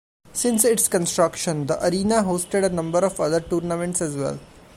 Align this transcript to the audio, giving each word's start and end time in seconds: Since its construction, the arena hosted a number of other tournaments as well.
Since 0.33 0.65
its 0.65 0.87
construction, 0.87 1.67
the 1.67 1.77
arena 1.85 2.23
hosted 2.23 2.65
a 2.65 2.69
number 2.69 3.05
of 3.05 3.19
other 3.19 3.39
tournaments 3.39 4.01
as 4.01 4.15
well. 4.15 4.39